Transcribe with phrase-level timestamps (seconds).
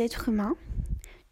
[0.00, 0.56] les êtres humains,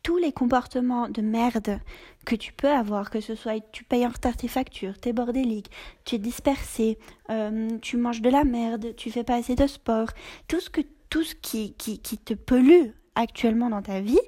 [0.02, 1.80] tous les comportements de merde
[2.24, 5.70] que tu peux avoir, que ce soit tu payes en retard tes factures, t'es bordélique,
[6.04, 6.98] tu es dispersé,
[7.30, 10.08] euh, tu manges de la merde, tu fais pas assez de sport,
[10.48, 10.70] tout ce,
[11.34, 11.74] qui
[12.24, 14.20] te pollue actuellement dans ta vie,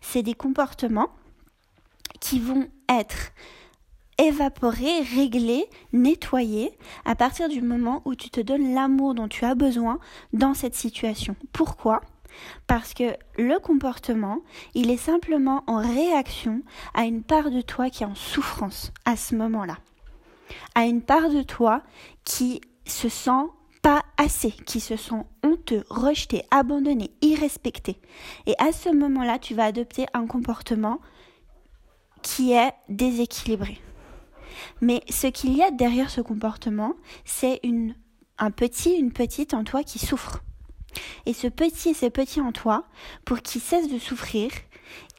[0.00, 1.10] c'est des comportements
[2.20, 3.32] qui vont être
[4.16, 6.72] évaporés, réglés, nettoyés
[7.04, 9.98] à partir du moment où tu te donnes l'amour dont tu as besoin
[10.32, 11.36] dans cette situation.
[11.52, 12.00] Pourquoi?
[12.66, 14.40] Parce que le comportement,
[14.74, 16.62] il est simplement en réaction
[16.94, 19.78] à une part de toi qui est en souffrance à ce moment-là.
[20.74, 21.82] À une part de toi
[22.24, 23.46] qui se sent
[23.82, 28.00] pas assez, qui se sent honteux, rejeté, abandonné, irrespecté.
[28.46, 31.00] Et à ce moment-là, tu vas adopter un comportement
[32.22, 33.80] qui est déséquilibré.
[34.80, 37.94] Mais ce qu'il y a derrière ce comportement, c'est une,
[38.38, 40.42] un petit, une petite en toi qui souffre.
[41.26, 42.84] Et ce petit et ce petit en toi,
[43.24, 44.50] pour qu'il cesse de souffrir,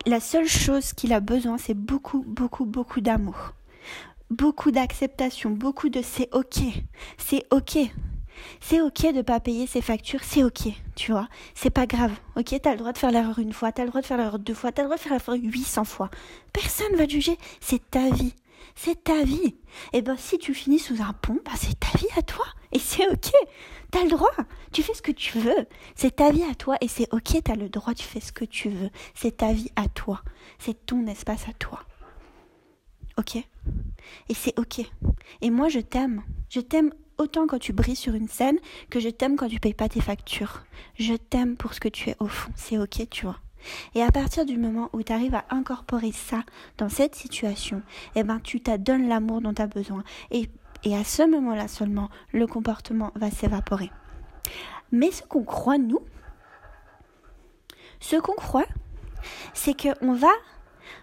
[0.05, 3.53] la seule chose qu'il a besoin, c'est beaucoup, beaucoup, beaucoup d'amour.
[4.29, 6.61] Beaucoup d'acceptation, beaucoup de c'est ok,
[7.17, 7.79] c'est ok.
[8.61, 11.27] C'est ok de pas payer ses factures, c'est ok, tu vois.
[11.55, 12.55] C'est pas grave, ok.
[12.61, 14.53] T'as le droit de faire l'erreur une fois, t'as le droit de faire l'erreur deux
[14.53, 16.09] fois, t'as le droit de faire l'erreur 800 fois.
[16.53, 18.33] Personne va juger, c'est ta vie.
[18.75, 19.55] C'est ta vie.
[19.93, 22.45] Et eh ben si tu finis sous un pont, ben, c'est ta vie à toi.
[22.71, 23.31] Et c'est ok.
[23.91, 24.31] T'as le droit.
[24.71, 25.67] Tu fais ce que tu veux.
[25.95, 27.41] C'est ta vie à toi et c'est ok.
[27.43, 27.93] T'as le droit.
[27.93, 28.89] Tu fais ce que tu veux.
[29.15, 30.21] C'est ta vie à toi.
[30.59, 31.83] C'est ton espace à toi.
[33.17, 33.35] Ok?
[33.35, 34.81] Et c'est ok.
[35.41, 36.23] Et moi, je t'aime.
[36.49, 38.57] Je t'aime autant quand tu brilles sur une scène
[38.89, 40.63] que je t'aime quand tu payes pas tes factures.
[40.95, 42.51] Je t'aime pour ce que tu es au fond.
[42.55, 43.39] C'est ok, tu vois.
[43.93, 46.43] Et à partir du moment où tu arrives à incorporer ça
[46.77, 47.81] dans cette situation,
[48.15, 50.03] eh ben tu t'adonnes l'amour dont tu as besoin.
[50.31, 50.49] Et
[50.83, 53.91] et à ce moment-là seulement, le comportement va s'évaporer.
[54.91, 55.99] Mais ce qu'on croit, nous,
[57.99, 58.65] ce qu'on croit,
[59.53, 60.31] c'est qu'on va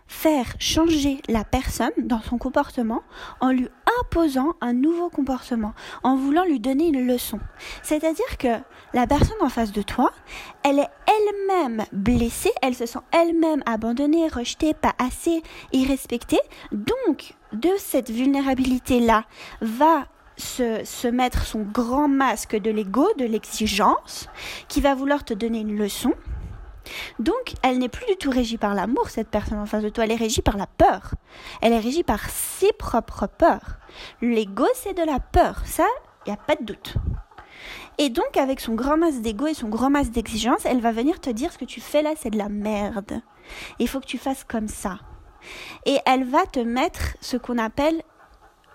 [0.07, 3.03] faire changer la personne dans son comportement
[3.41, 3.69] en lui
[4.01, 7.39] imposant un nouveau comportement, en voulant lui donner une leçon.
[7.83, 8.49] C'est-à-dire que
[8.95, 10.11] la personne en face de toi,
[10.63, 15.43] elle est elle-même blessée, elle se sent elle-même abandonnée, rejetée, pas assez
[15.73, 16.41] irrespectée.
[16.73, 19.25] Donc, de cette vulnérabilité-là,
[19.61, 24.29] va se, se, mettre son grand masque de l'ego, de l'exigence,
[24.69, 26.13] qui va vouloir te donner une leçon,
[27.19, 30.05] donc, elle n'est plus du tout régie par l'amour, cette personne en face de toi,
[30.05, 31.15] elle est régie par la peur.
[31.61, 33.79] Elle est régie par ses propres peurs.
[34.21, 35.87] L'ego, c'est de la peur, ça,
[36.25, 36.95] il n'y a pas de doute.
[37.99, 41.21] Et donc, avec son grand masse d'ego et son grand masse d'exigence, elle va venir
[41.21, 43.23] te dire ce que tu fais là, c'est de la merde.
[43.79, 44.99] Il faut que tu fasses comme ça.
[45.87, 48.03] Et elle va te mettre ce qu'on appelle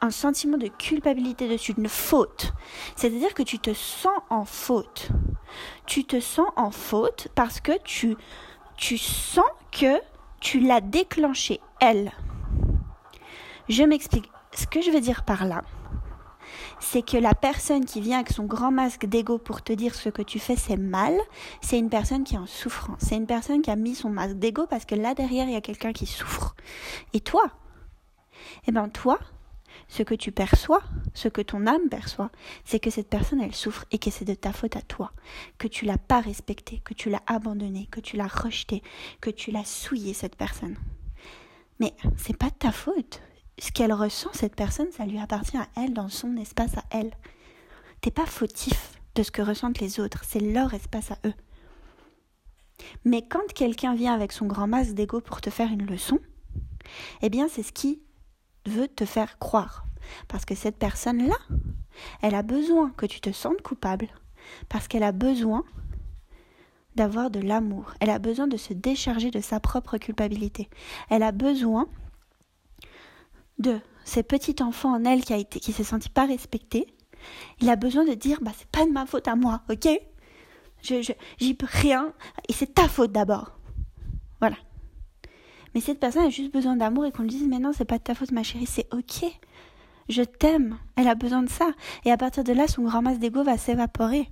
[0.01, 2.53] un sentiment de culpabilité dessus, une faute.
[2.95, 5.09] C'est-à-dire que tu te sens en faute.
[5.85, 8.16] Tu te sens en faute parce que tu,
[8.78, 10.01] tu sens que
[10.39, 12.12] tu l'as déclenché, elle.
[13.69, 14.29] Je m'explique.
[14.53, 15.63] Ce que je veux dire par là,
[16.79, 20.09] c'est que la personne qui vient avec son grand masque d'ego pour te dire ce
[20.09, 21.13] que tu fais c'est mal,
[21.62, 23.00] c'est une personne qui est en souffrance.
[23.00, 25.56] C'est une personne qui a mis son masque d'ego parce que là derrière il y
[25.56, 26.56] a quelqu'un qui souffre.
[27.13, 27.44] Et toi,
[28.68, 29.19] eh ben toi,
[29.87, 30.83] ce que tu perçois,
[31.13, 32.31] ce que ton âme perçoit,
[32.65, 35.11] c'est que cette personne, elle souffre et que c'est de ta faute à toi,
[35.57, 38.81] que tu l'as pas respectée, que tu l'as abandonnée, que tu l'as rejetée,
[39.19, 40.77] que tu l'as souillée, cette personne.
[41.79, 43.21] Mais c'est pas de ta faute.
[43.59, 47.11] Ce qu'elle ressent, cette personne, ça lui appartient à elle, dans son espace à elle.
[48.01, 51.33] T'es pas fautif de ce que ressentent les autres, c'est leur espace à eux.
[53.06, 56.19] Mais quand quelqu'un vient avec son grand masque d'ego pour te faire une leçon,
[57.21, 58.01] eh bien c'est ce qui
[58.66, 59.86] veut te faire croire.
[60.28, 61.38] Parce que cette personne-là,
[62.22, 64.08] elle a besoin que tu te sentes coupable.
[64.69, 65.63] Parce qu'elle a besoin
[66.96, 67.94] d'avoir de l'amour.
[68.00, 70.69] Elle a besoin de se décharger de sa propre culpabilité.
[71.10, 71.88] Elle a besoin
[73.60, 76.88] de ces petits enfants en elle qui a été, qui s'est senti pas respecté.
[77.62, 79.88] Il a besoin de dire, bah, c'est pas de ma faute à moi, ok?
[80.81, 82.12] Je, j'y peux rien,
[82.50, 83.60] et c'est ta faute d'abord.
[84.40, 84.58] Voilà.
[85.73, 87.97] Mais cette personne a juste besoin d'amour et qu'on lui dise mais non, c'est pas
[87.97, 89.25] de ta faute ma chérie, c'est ok.
[90.09, 90.77] Je t'aime.
[90.95, 91.71] Elle a besoin de ça.
[92.06, 94.29] Et à partir de là, son grand masse d'ego va s'évaporer.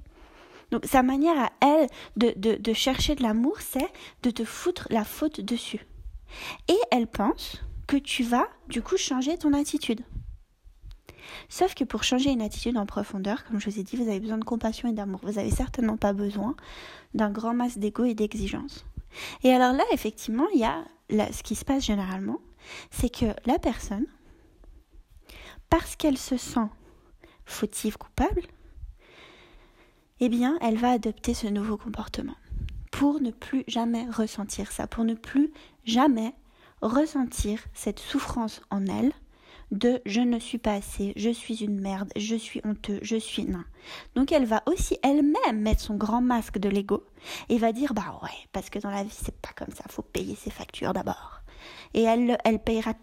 [0.71, 1.88] Donc sa manière à elle
[2.18, 3.88] de, de, chercher de l'amour, c'est
[4.24, 5.86] de te foutre la faute dessus.
[6.68, 10.01] Et elle pense que tu vas du coup changer ton attitude.
[11.47, 14.19] Sauf que pour changer une attitude en profondeur, comme je vous ai dit, vous avez
[14.19, 15.21] besoin de compassion et d'amour.
[15.24, 16.56] Vous n'avez certainement pas besoin
[17.13, 18.85] d'un grand masse d'ego et d'exigence.
[19.44, 22.39] Et alors là, effectivement, il y a ce qui se passe généralement,
[22.91, 24.06] c'est que la personne,
[25.69, 26.67] parce qu'elle se sent
[27.45, 28.44] fautive, coupable,
[30.19, 32.35] eh bien, elle va adopter ce nouveau comportement
[32.91, 35.51] pour ne plus jamais ressentir ça, pour ne plus
[35.85, 36.33] jamais
[36.81, 39.13] ressentir cette souffrance en elle
[39.71, 43.45] de je ne suis pas assez, je suis une merde, je suis honteux, je suis
[43.45, 43.66] nain.
[44.16, 47.06] Donc elle va aussi elle-même mettre son grand masque de l'ego
[47.50, 50.01] et va dire bah ouais, parce que dans la vie c'est pas comme ça, faut
[50.01, 51.42] payer ses factures d'abord.
[51.94, 52.94] Et elle, elle payera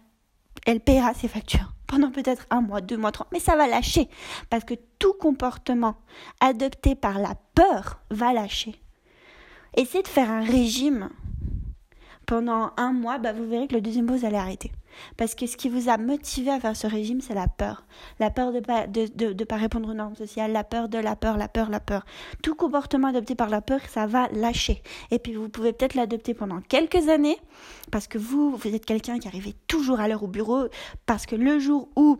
[0.65, 4.09] elle payera ses factures pendant peut-être un mois, deux mois, trois, mais ça va lâcher
[4.49, 5.95] parce que tout comportement
[6.41, 8.75] adopté par la peur va lâcher.
[9.75, 11.09] Essayez de faire un régime
[12.27, 14.71] pendant un mois, bah vous verrez que le deuxième mois, vous allez arrêter.
[15.15, 17.85] Parce que ce qui vous a motivé à faire ce régime, c'est la peur.
[18.19, 21.15] La peur de pas, de, de, pas répondre aux normes sociales, la peur de la
[21.15, 22.05] peur, la peur, la peur.
[22.43, 24.83] Tout comportement adopté par la peur, ça va lâcher.
[25.09, 27.37] Et puis vous pouvez peut-être l'adopter pendant quelques années,
[27.91, 30.67] parce que vous, vous êtes quelqu'un qui arrivait toujours à l'heure au bureau,
[31.05, 32.19] parce que le jour où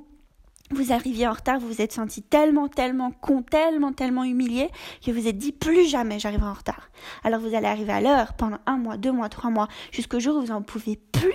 [0.72, 4.70] vous arriviez en retard, vous vous êtes senti tellement, tellement con, tellement, tellement humilié
[5.06, 6.90] que vous êtes dit plus jamais j'arriverai en retard.
[7.24, 10.38] Alors vous allez arriver à l'heure pendant un mois, deux mois, trois mois, jusqu'au jour
[10.38, 11.34] où vous n'en pouvez plus.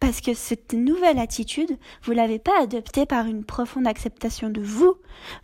[0.00, 4.94] Parce que cette nouvelle attitude, vous l'avez pas adoptée par une profonde acceptation de vous.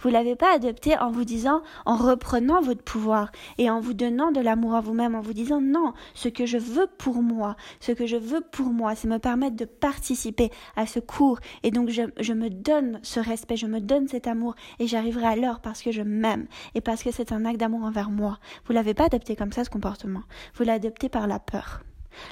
[0.01, 4.33] Vous l'avez pas adoptée en vous disant, en reprenant votre pouvoir et en vous donnant
[4.33, 7.93] de l'amour à vous-même, en vous disant non, ce que je veux pour moi, ce
[7.93, 11.91] que je veux pour moi, c'est me permettre de participer à ce cours et donc
[11.91, 15.61] je, je me donne ce respect, je me donne cet amour et j'arriverai à l'heure
[15.61, 18.39] parce que je m'aime et parce que c'est un acte d'amour envers moi.
[18.67, 20.23] Vous l'avez pas adopté comme ça ce comportement.
[20.55, 21.83] Vous adopté par la peur.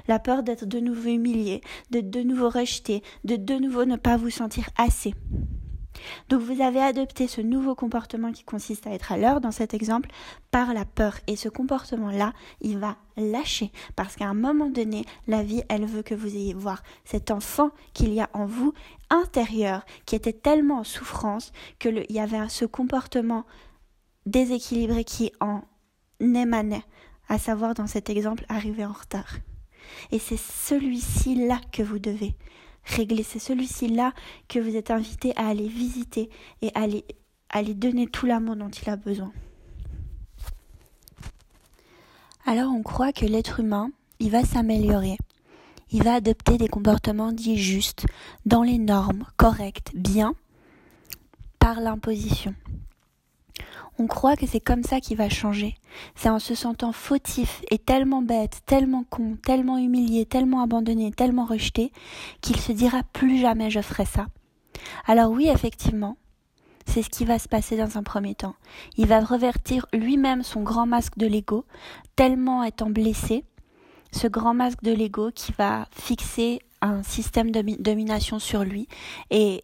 [0.09, 1.61] La peur d'être de nouveau humilié,
[1.91, 5.15] de de nouveau rejeté, de de nouveau ne pas vous sentir assez.
[6.29, 9.75] Donc vous avez adopté ce nouveau comportement qui consiste à être à l'heure dans cet
[9.75, 10.11] exemple
[10.51, 11.19] par la peur.
[11.27, 16.03] Et ce comportement-là, il va lâcher parce qu'à un moment donné, la vie, elle veut
[16.03, 18.73] que vous ayez voir cet enfant qu'il y a en vous
[19.11, 23.45] intérieur qui était tellement en souffrance que il y avait ce comportement
[24.27, 25.63] déséquilibré qui en
[26.21, 26.85] émanait,
[27.29, 29.37] à savoir dans cet exemple arriver en retard.
[30.11, 32.35] Et c'est celui-ci-là que vous devez
[32.85, 33.23] régler.
[33.23, 34.13] C'est celui-ci-là
[34.49, 36.31] que vous êtes invité à aller visiter
[36.63, 36.87] et à
[37.51, 39.33] aller, donner tout l'amour dont il a besoin.
[42.47, 43.91] Alors on croit que l'être humain,
[44.21, 45.17] il va s'améliorer.
[45.91, 48.07] Il va adopter des comportements dits justes,
[48.47, 50.35] dans les normes, corrects, bien,
[51.59, 52.55] par l'imposition.
[53.99, 55.77] On croit que c'est comme ça qu'il va changer.
[56.17, 61.45] C'est en se sentant fautif et tellement bête, tellement con, tellement humilié, tellement abandonné, tellement
[61.45, 61.93] rejeté,
[62.41, 64.27] qu'il se dira plus jamais je ferai ça.
[65.07, 66.17] Alors oui, effectivement,
[66.87, 68.57] c'est ce qui va se passer dans un premier temps.
[68.97, 71.65] Il va revertir lui-même son grand masque de l'ego,
[72.17, 73.45] tellement étant blessé,
[74.13, 78.89] ce grand masque de l'ego qui va fixer un système de domination sur lui
[79.31, 79.63] et,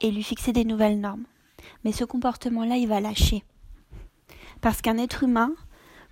[0.00, 1.24] et lui fixer des nouvelles normes.
[1.84, 3.44] Mais ce comportement-là, il va lâcher.
[4.60, 5.52] Parce qu'un être humain,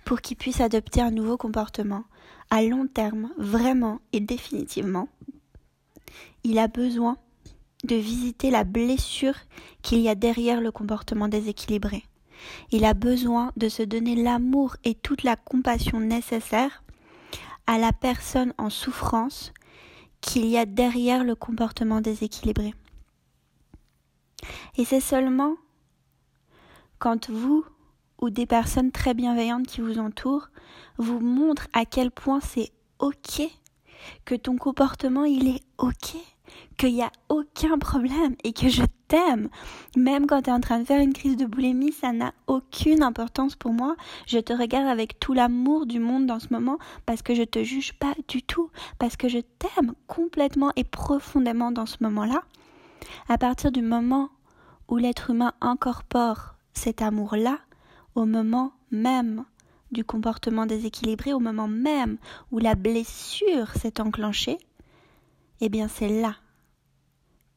[0.05, 2.03] pour qu'il puisse adopter un nouveau comportement,
[2.49, 5.09] à long terme, vraiment et définitivement,
[6.43, 7.17] il a besoin
[7.83, 9.35] de visiter la blessure
[9.81, 12.03] qu'il y a derrière le comportement déséquilibré.
[12.71, 16.83] Il a besoin de se donner l'amour et toute la compassion nécessaire
[17.67, 19.53] à la personne en souffrance
[20.21, 22.73] qu'il y a derrière le comportement déséquilibré.
[24.77, 25.55] Et c'est seulement
[26.99, 27.65] quand vous
[28.21, 30.49] ou des personnes très bienveillantes qui vous entourent
[30.97, 33.41] vous montrent à quel point c'est ok,
[34.23, 36.15] que ton comportement il est ok,
[36.77, 39.49] qu'il n'y a aucun problème et que je t'aime.
[39.95, 43.03] Même quand tu es en train de faire une crise de boulimie, ça n'a aucune
[43.03, 43.95] importance pour moi.
[44.27, 47.63] Je te regarde avec tout l'amour du monde dans ce moment parce que je te
[47.63, 52.41] juge pas du tout, parce que je t'aime complètement et profondément dans ce moment-là.
[53.29, 54.29] À partir du moment
[54.87, 57.59] où l'être humain incorpore cet amour-là,
[58.15, 59.45] au moment même
[59.91, 62.17] du comportement déséquilibré, au moment même
[62.51, 64.57] où la blessure s'est enclenchée,
[65.61, 66.35] eh bien c'est là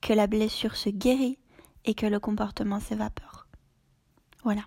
[0.00, 1.38] que la blessure se guérit
[1.84, 3.46] et que le comportement s'évapore.
[4.44, 4.62] Voilà.